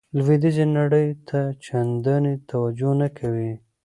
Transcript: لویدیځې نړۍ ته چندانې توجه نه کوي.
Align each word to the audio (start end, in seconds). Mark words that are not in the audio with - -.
لویدیځې 0.17 0.65
نړۍ 0.77 1.07
ته 1.27 1.39
چندانې 1.65 2.33
توجه 2.49 2.91
نه 3.01 3.07
کوي. 3.17 3.53